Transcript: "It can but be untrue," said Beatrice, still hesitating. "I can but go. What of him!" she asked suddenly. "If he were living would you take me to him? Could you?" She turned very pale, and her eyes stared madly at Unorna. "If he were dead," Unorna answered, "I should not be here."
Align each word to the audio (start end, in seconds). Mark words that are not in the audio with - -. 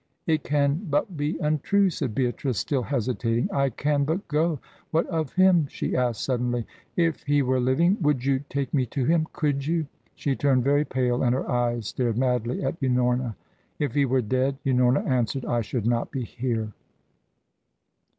"It 0.25 0.41
can 0.43 0.87
but 0.89 1.15
be 1.15 1.37
untrue," 1.37 1.91
said 1.91 2.15
Beatrice, 2.15 2.57
still 2.57 2.81
hesitating. 2.81 3.49
"I 3.53 3.69
can 3.69 4.03
but 4.03 4.27
go. 4.27 4.57
What 4.89 5.05
of 5.09 5.33
him!" 5.33 5.67
she 5.67 5.95
asked 5.95 6.23
suddenly. 6.25 6.65
"If 6.95 7.21
he 7.21 7.43
were 7.43 7.59
living 7.59 7.97
would 8.01 8.25
you 8.25 8.43
take 8.49 8.73
me 8.73 8.87
to 8.87 9.05
him? 9.05 9.27
Could 9.31 9.67
you?" 9.67 9.85
She 10.15 10.35
turned 10.35 10.63
very 10.63 10.85
pale, 10.85 11.21
and 11.21 11.35
her 11.35 11.47
eyes 11.47 11.89
stared 11.89 12.17
madly 12.17 12.63
at 12.63 12.79
Unorna. 12.81 13.35
"If 13.77 13.93
he 13.93 14.05
were 14.05 14.23
dead," 14.23 14.57
Unorna 14.65 15.05
answered, 15.05 15.45
"I 15.45 15.61
should 15.61 15.85
not 15.85 16.09
be 16.09 16.23
here." 16.23 16.71